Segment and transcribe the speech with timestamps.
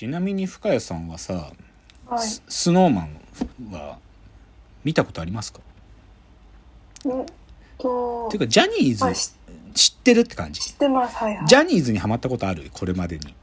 [0.00, 1.50] ちなみに深谷さんはさ、
[2.08, 2.26] はい。
[2.26, 3.20] ススノーマン
[3.70, 3.98] は
[4.82, 5.60] 見たことありますか？
[7.04, 7.26] うん
[7.76, 9.34] とっていうかジャニーズ
[9.74, 10.62] 知ってるって感じ？
[10.62, 11.16] 知ってます。
[11.16, 11.46] はいはい。
[11.46, 12.70] ジャニーズにハマったことある？
[12.72, 13.34] これまでに。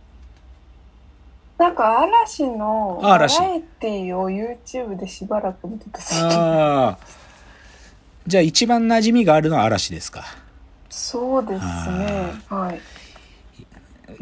[1.60, 6.16] なんか嵐のバラエティを YouTube でしばらく見てた時。
[6.16, 6.98] ああ
[8.26, 10.24] じゃあ一番馴染みがあるのは嵐ですか？
[10.90, 12.34] そうですね。
[12.50, 12.82] はい。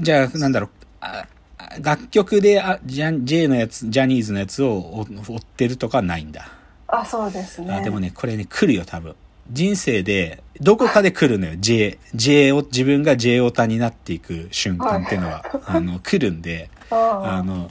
[0.01, 0.69] じゃあなんだろう。
[0.99, 1.34] ああ
[1.81, 6.51] 楽曲であジャン J のやつジャニーズのやつを追追ってるとかはないんだ
[6.87, 7.73] あ、そうですね。
[7.73, 9.15] あでもね、これね、来るよ、多分。
[9.51, 11.53] 人生で、どこかで来るのよ。
[11.59, 17.69] J、J を、自分が J オタになっていく瞬間っていうのは、あの、 来るんで、ああの、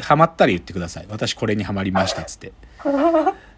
[0.00, 1.06] ハマったら言ってください。
[1.08, 2.52] 私これにハマりました、つって。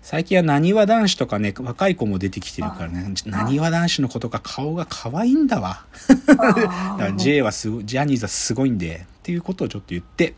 [0.03, 5.85] 最近は何わ男子とかね、若い子も出てきてるからね、何わ男子の子とか顔が可愛いんだわ。
[6.27, 10.35] だから J はすごい、ジャニーズはすごいんで、っていうことをちょっと言って、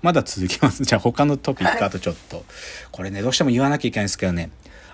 [0.00, 0.82] まだ続きます。
[0.86, 2.44] じゃあ他のトピックあとちょっと。
[2.92, 4.50] これね、どうしても言わなきゃいけないんですけどね、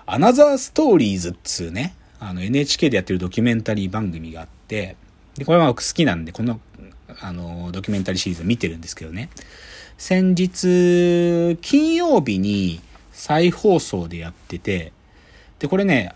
[0.07, 4.95] アナザーストーリーズっつうね、あの NHK でやってるドキュメンタリー番組があって、
[5.35, 6.59] で、これは僕好きなんで、この、
[7.21, 9.29] あの、ドキュメンタリーシリーズ見てるんですけどね。
[9.99, 14.91] 先日、金曜日に再放送でやってて、
[15.59, 16.15] で、これね、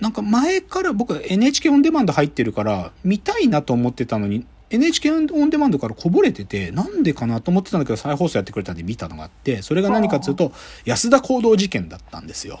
[0.00, 10.52] なんか前から僕 NHK オンデマンド入ってるから見たいなと思ってたのに NHK オンデマンドからこぼれててなんでかなと思ってたんだけど再放送やってくれたんで見たのがあってそれが何かっていうと
[10.84, 12.60] 安田講堂事件だったんですよ。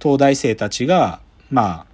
[0.00, 1.86] 東大生たちがま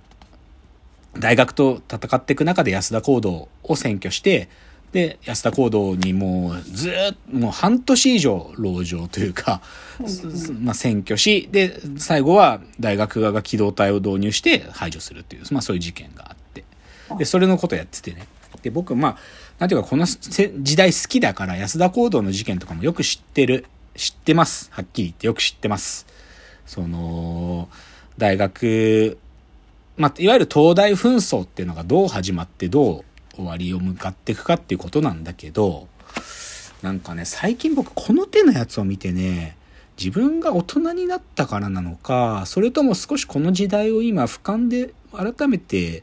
[1.16, 4.48] あ大学と戦っていく中で安田講堂を占拠して
[4.94, 9.60] で安田講堂にもうずーっともう半年以上籠城というか、
[10.06, 16.64] すまあ、占拠しで最後は大学側が機動隊を導入して排除するっていう、まあ、そういう事件があって。
[17.18, 18.28] でそれのことやっててね。
[18.62, 19.16] で僕まあ
[19.58, 24.68] なんていうかこのせ時代好きだから安田講堂の事件とかもよく知ってる知ってます。
[24.70, 26.06] はっきり言ってよく知ってます。
[26.66, 27.68] その
[28.16, 29.18] 大学
[29.96, 33.04] まあ、いわゆる東大紛争っていうのがどう始まってどう
[33.36, 35.88] 終わりを向かっていくかっていうことなんだけど、
[36.82, 39.56] なんかね、最近僕この手のやつを見てね、
[39.98, 46.02] 自分が大人になったからなのか、それとも少しこの時代を今俯瞰で改めて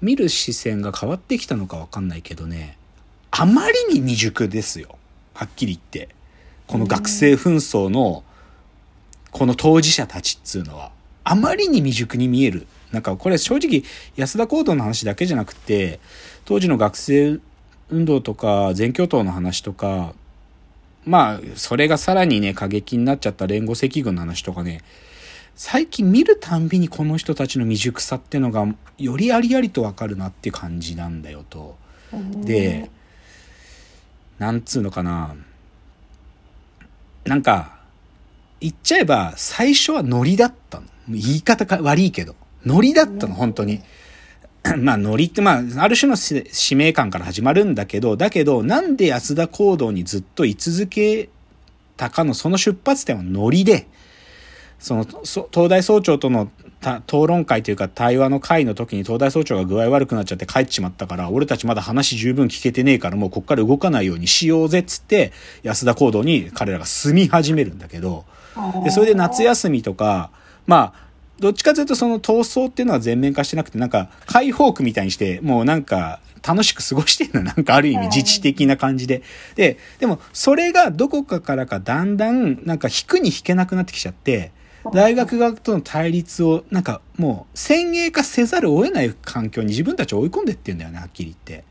[0.00, 2.78] 見る視線が変わってきたのかわかんないけどね、
[3.30, 4.98] あまりに未熟ですよ。
[5.34, 6.14] はっきり言って。
[6.66, 8.24] この学生紛争の、
[9.30, 10.90] この当事者たちっつうのは、
[11.24, 12.66] あまりに未熟に見える。
[12.92, 13.82] なんかこれ正直
[14.16, 16.00] 安田講堂の話だけじゃなくて、
[16.44, 17.38] 当時の学生
[17.90, 20.14] 運動とか全共闘の話とか、
[21.04, 24.82] まあ、それがさらにね、過激になっちゃった連合赤軍の話とかね、
[25.54, 28.66] 最近見るたんびにこの人たちの未熟さってのが、
[28.98, 31.76] よりありありとわかるなって感じなんだよと。
[32.44, 32.90] で、
[34.38, 35.34] なんつうのかな。
[37.24, 37.78] なんか、
[38.60, 40.86] 言っちゃえば、最初はノリだったの。
[41.08, 42.36] 言い方か悪いけど。
[42.66, 43.80] ノリだったの、本当に。
[44.78, 51.28] まあ、ノリって、まあ、ある種の使命感から始まるんだけど、だけど、なんで安田講堂にずっと居続け
[51.96, 53.86] たかの、その出発点はノリで、
[54.78, 56.50] その、そ東大総長との
[57.06, 65.32] 討論会というか対話の会の時に東大総長が具合悪くなっちゃって帰っちまったから、俺たちまだ話十分聞けてねえからもうこっから動かないようにしようぜっつって、
[65.62, 68.24] 安田講堂に彼らが住み始めるんだけど、
[68.84, 70.30] で、それで夏休みとか、
[70.66, 71.07] まあ、
[71.40, 77.42] どっちかというとその闘争っていうのは全面化してなくて、なんか解放区みたいにして、もうなんか楽しく過ごしてるの。
[77.42, 79.22] なんかある意味自治的な感じで。
[79.54, 84.52] で、でもそれがどこかからかだんだんなんか引くに引けなくなってきちゃって、
[84.92, 91.68] 大学側との対立をなんかもう先鋭化せざるを得ない環境に自分たちを追い込んでってんだよね、はっきり言って。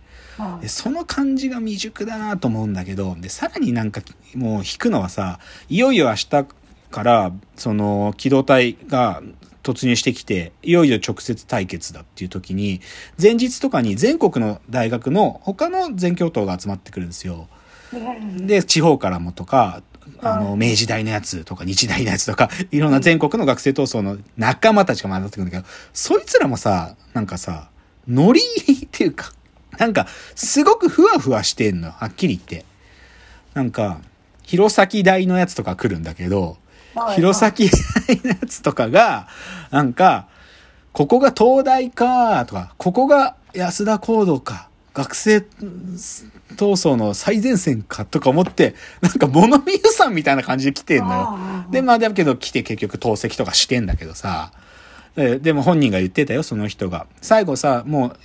[0.62, 4.02] でその感じが未熟だなと思うんだけど、で、さらになんか
[4.36, 6.46] もう引くのはさ、いよいよ明日
[6.92, 9.24] から、その、機動隊が
[9.68, 12.82] 突入してきて、いよいよ直接対決だっていう時に、
[13.22, 17.48] 前日とかに全国の大学の他の全教頭が集まってくるんですよ。
[18.38, 19.82] で、地方からもとか、
[20.22, 27.70] あの、明治大のやつとか、日大のやつとか、いろんな全国の学生闘争の仲間たちが混ざってくるんだけど、そいつらもさ、なんかさ、
[28.08, 29.32] ノリっていうか、
[29.78, 32.66] なんか、すごくふわふわしてんの、はっきり言って。
[33.54, 34.00] なんか、
[34.44, 36.58] 弘前大のやつとか来るんだけど、
[37.16, 39.28] 弘前大のやつとかが、
[39.72, 40.28] なんか、
[40.92, 45.46] ここが東大か、とか、ここが安田講堂か、学生闘
[46.56, 51.40] 争の最前線かとか思って、なんか物見湯さんみたいな感じで来てんのよ。
[51.70, 54.52] で、まあだけど来て結局透析とかしてんだけどさ、
[55.16, 57.06] ででも本人が言ってたよ、その人が。
[57.22, 58.18] 最後さ、もう、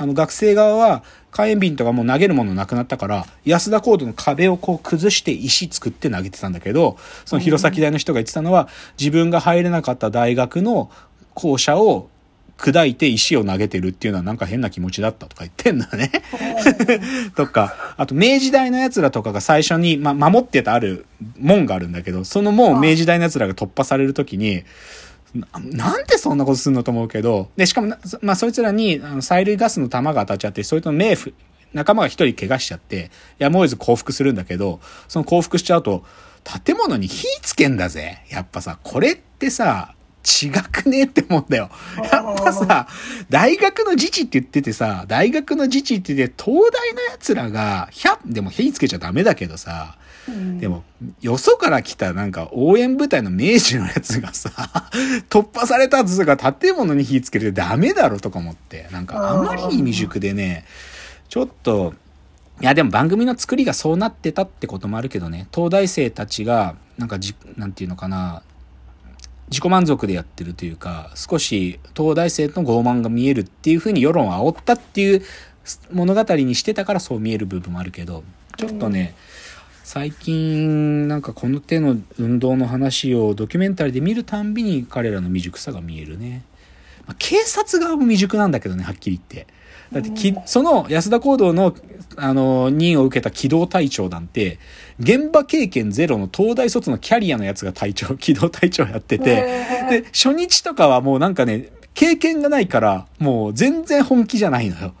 [0.00, 8.68] あの学生側は火炎瓶とかもう投げるものなくなったから、安田コードの壁をこう崩して石作って投げてたんだけど、その弘前大の人が言ってたのは、
[8.98, 10.90] 自分が入れなかった大学の
[11.34, 12.08] 校舎を
[12.56, 16.10] 砕いて石を投げてるっていうのはなんか変な気持ちだったとか言ってんだよね。
[17.36, 21.04] とか、あと明治大の奴らとかが最初に、ま、守ってたある
[21.38, 24.64] 門があるんだけど、その門を明治大の奴らが突破されるときに、
[25.34, 31.34] ななんでそんなことすんのと思うけど、で、しかもな、まあ、そいつらに、あの、催涙ガスの弾が当たっちゃって、そいつの目ふ、
[31.72, 36.04] 仲間が一人怪我しちゃって、やむを得ず降伏するんだけど、その降伏しちゃうと、
[36.64, 38.24] 建物に火つけんだぜ。
[38.30, 41.70] やっぱさ、これってさ、違くねって思うんだよ。
[42.12, 42.88] やっぱさ、
[43.30, 49.96] 大学の自治って言っててさ、大学の自治って言って、東大の奴らが、ひゃ、でも火つけちゃダメだけどさ、
[50.58, 50.84] でも、
[51.20, 54.50] よそから来たなんか応援部隊の明治のやつがさ、
[55.30, 60.64] 突破されたとから建物に火つけるってダメだろとか思って、なんかあまりに未熟でね、
[61.28, 61.94] ちょっと、
[62.60, 68.42] いやでも番組の作りがそうなってたってこともあるけどね、東大生たちが、なんかじ、なんていうのかな、
[69.48, 75.22] 自己満足でやってるというか、少し東大生の傲慢が見えるっていう風に世論を煽ったっていう
[75.90, 78.22] 物語にしてたからそう見える部分もあるけど、
[78.56, 79.14] ちょっとね、
[79.92, 86.44] 最近なんかこの手の運動の話をドキュメンタリーで見るたんびに彼らの未熟さが見えるね。
[87.08, 89.52] まあ、警察側も未熟なんだけどね、はっきり言って。
[89.90, 91.74] だってき、その安田講堂の、
[92.14, 94.60] あの、任を受けた機動隊長なんて、
[95.00, 99.24] 現場経験ゼロの東大卒のキャリアのやつが隊長、機動隊長やってて、
[99.90, 104.94] で、初日とかはもうなんかね、経験がないから、もう全然本気じゃないのよ。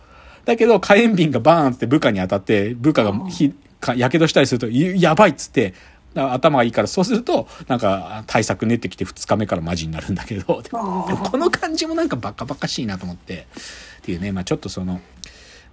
[0.46, 5.74] だけど、火炎瓶がバーンって部下に当たって、部下がひ、か、やけどしたりすると、いやばいっつって、
[6.14, 13.46] 頭がいいから、そうすると、なんか、対策練ってきて2日目からマジになるんだけど、この感じもなんかバカバカしいなと思って、
[13.98, 15.00] っていうね、まあちょっとその、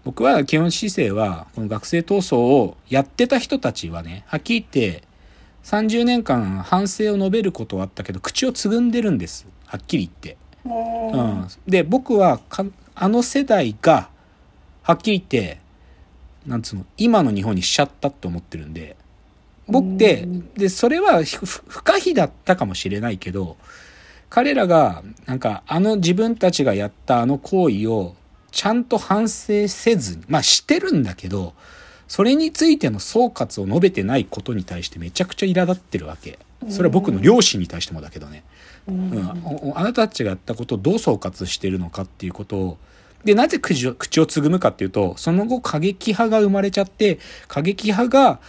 [0.04, 5.04] 僕は基本姿勢は、この学生闘争をやってた人たちはね、はっきり言って、
[5.64, 9.48] 30年間反省を述べることはあったけど、口をつぐんでるんです。
[9.66, 10.38] はっきり言って。
[10.66, 12.66] うん、で僕はか
[12.96, 14.10] あの世代が
[14.82, 15.60] はっきり言って
[16.48, 18.96] なんつうの今の日本にしちゃったって思ってるんで
[19.68, 23.58] 僕ってでそれはふ不可避だったかもしれないけど
[24.30, 28.16] 彼らがなんかあの自分たちがやったあの行為を
[28.52, 31.54] ちゃんと反省せずにまあしてるんだけど
[32.08, 36.40] それについての総括を述べてないことに対してめちゃくちゃ苛立ってるわけ。
[36.70, 38.44] それは僕の両親に対してもだけどね。
[38.88, 42.78] うん、あなたたちがやったことをどう総括してるのかっていうことを
[43.28, 47.20] でなぜ口を口をつぐむかっていうとその後過激派が生まれちゃって
[47.50, 48.40] 過激派が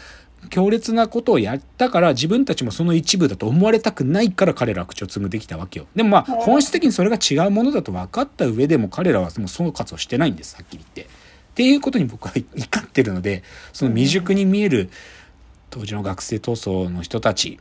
[0.50, 11.12] 強烈なことをやったから自分たちもその一部だと思われたくないから彼らは口をつぐできたわけよでもまあ本質的にそれが違うものだと分かった上でも彼らはもう総括をしてないんですはっきり言って。
[11.12, 13.42] っていうことに僕は怒ってるので
[13.72, 14.90] その未熟に見える
[15.70, 17.58] 当時の学生闘争の人たち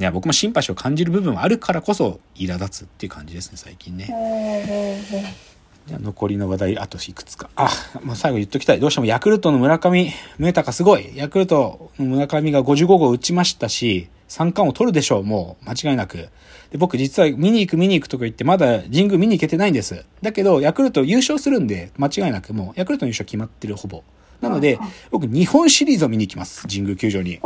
[0.00, 5.53] いや僕もシンパシーを感じる部分はあるからこそ苛立つっていう感じですね最近ね。
[5.86, 7.50] じゃあ残りの話題あといくつか。
[7.56, 7.70] あ、
[8.02, 8.80] もう最後言っときたい。
[8.80, 11.12] どうしてもヤクルトの村上宗隆すごい。
[11.14, 15.68] ヤクルトの村上が55号打ちましたし、三冠を取るでしょう、もう。
[15.68, 16.28] 間違いなく。
[16.70, 20.04] で、僕実は見に行く見に行くとか言ってまだ神宮見に行けてないんです。
[20.22, 24.02] だけど、ヤクルト優勝するんで、間違いなくもう、ヤクルトの優勝決まってる、ほぼ。
[24.40, 24.78] なので、
[25.10, 26.66] 僕日本シリーズを見に行きます。
[26.66, 27.40] 神宮球場に。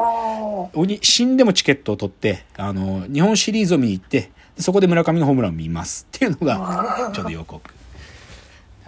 [0.74, 6.06] 鬼死んでもチケットを取って、あの、日本シリーズを見に行って、そこで村上のホームランを見ます。
[6.16, 7.70] っていうのが、ちょっと予告。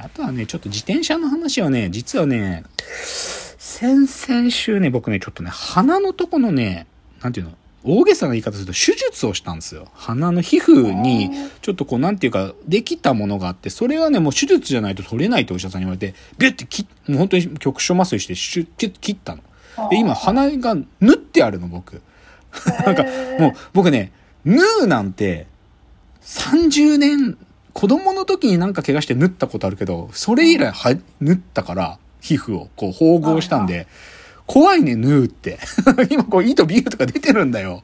[0.02, 2.64] あとはね、ちょっと自転車の話はね、実はね、
[3.59, 6.87] 先々週ね、僕ね、ちょっとね、鼻のとこのね、
[7.23, 7.52] なんていうの、
[7.83, 9.88] 大げさな言い方すると手術をしたんですよ。
[9.95, 11.30] 鼻の皮膚に、
[11.62, 19.42] ちょっとこう、なんていうか、できたものがあって、それはね、もう手術じゃないと取れないってお医者さんに言われて、ビュッて切っ、もう本当に局所麻酔して、シュッ、キュッ切ったの。
[19.90, 22.02] で、今、鼻が縫ってあるの、僕。
[22.85, 23.04] なんか、
[23.38, 24.12] もう、僕ね、
[24.45, 25.47] 縫うなんて、
[26.23, 27.38] 30年、
[27.80, 33.87] 子供の時になんか怪我して縫ったことあるけど、それ以来は、縫ったから、皮膚をこう縫合したんで、
[34.46, 35.58] 怖いね、縫うって。
[36.10, 37.82] 今こう、糸ビューとか出てるんだよ。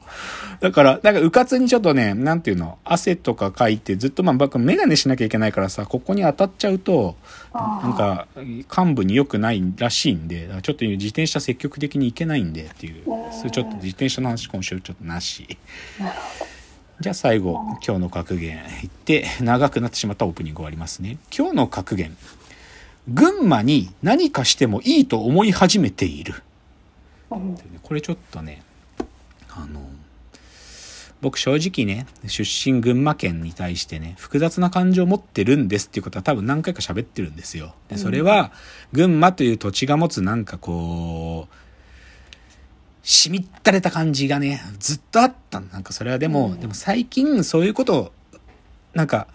[0.59, 7.15] だから、なんか、うかつにちょっとね、なんていうの、汗とかかいて、ずっとまあ、僕、メガネしなきゃいけないからさ、ここに当たっちゃうと、
[7.55, 15.57] なんか、幹部に良くないらしいんで、ちょっと自転車積極的に行けないんでっていう、それちょっと自転車の話今週ちょっとなし。
[16.99, 21.19] じゃあ最後、今日の格言言って、長くなってしまったオープニング終わりますね。
[21.35, 22.17] 今日の格言。
[23.07, 26.33] 群馬に何かしてもいいと思い始めている。
[27.29, 28.63] これちょっとね、
[29.49, 29.81] あの、
[31.21, 37.75] 僕正直ね、出身群馬県に対してね、複雑な感情を持ってるんですっていうことは多分何回か喋ってるんですよ。
[37.89, 38.51] で、それは、
[38.91, 41.26] 群馬という土地が持つなんかこう、
[43.07, 48.11] しみったれた感じがね、ずっとあったなんかそれはでも、でも最近そういうことを、
[48.93, 49.27] なんか、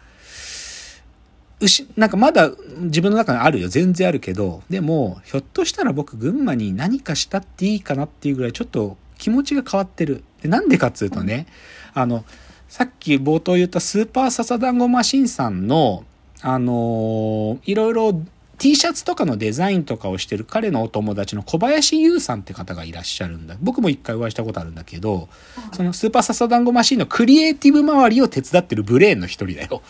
[1.58, 2.50] うし、なんかまだ
[2.80, 3.68] 自分の中にあるよ。
[3.68, 10.22] 全然あるけど、でも、ひょっとしたら僕、群馬に何かしたっていいかなっていうぐらい、ちょっと気持ちが変わってる。
[10.42, 11.46] で、なんでかっつうとね、
[11.94, 12.26] あの、
[12.68, 16.04] さっき冒頭言ったスーパーササダンゴマシンさんの、
[16.42, 18.20] あのいろいろ
[18.62, 23.56] T シャツとかのデザインとかをしてる彼のお友達の小林優さんって方がいらっしゃるんだ。
[23.60, 25.28] 僕も一回お会いしたことあるんだけど、
[25.72, 29.82] そのスーパーササダンゴマシンのクリエイティブ周りを手伝ってるブレーンの一人だよ。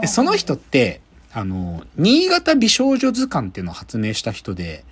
[0.00, 1.00] でその人って、
[1.32, 4.84] あの、新潟美少女図鑑っていうのを発明した人で、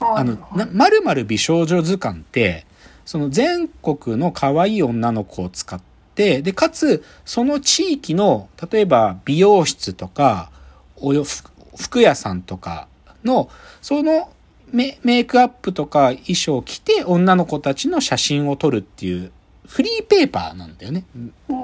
[0.00, 2.66] あの、な、まるまる美少女図鑑って、
[3.04, 5.80] その全国の可愛い女の子を使っ
[6.16, 10.50] て、で、かつ、その地域の、例えば美容室とか、
[10.96, 11.44] およ、ふ
[11.76, 12.88] 服屋さんとか
[13.24, 13.48] の、
[13.82, 14.30] その
[14.72, 19.30] メメイクアップとか衣装を着て女の子たちの写真を撮るっていう
[19.66, 21.04] フリーペーパーなんだよね。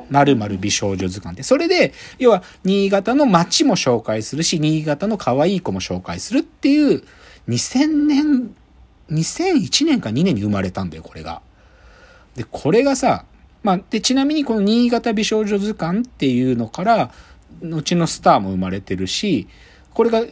[0.09, 1.43] まるまる美少女図鑑って。
[1.43, 7.02] それで、要は、新潟の街も紹介するし、新潟の可愛い子も紹介するっていう、
[7.49, 8.55] 2000年、
[9.11, 11.43] 2001年か2年に生まれたんだよ、これが。
[12.35, 13.26] で、これがさ、
[13.62, 17.12] まあ、で、ちなみにこの新潟美少女図鑑っていうのから、
[17.62, 19.47] 後のスターも生まれてるし、
[19.95, 20.29] これがう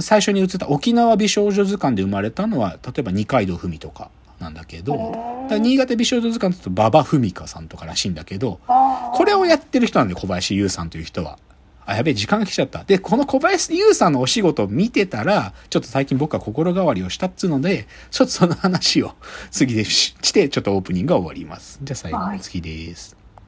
[0.00, 11.38] 最初に映った沖縄美少女図鑑で生まれたのは、例えば二階堂ふみとかなんだけど、新潟美少女図鑑って馬場文香さんとからしいんだけど、これをやってる人なんだよ、小林優さんという人は。
[11.86, 12.84] あ、やべえ、時間が来ちゃった。
[12.84, 19.14] で、この小林優さんのお仕事を見てたら、ちょっと最近僕は心変わりをしたっつうので、ちょっとその話を
[19.50, 21.80] 次でしして、ちょっとオープニングが終わります。
[21.82, 23.17] じゃあ最後はい次です。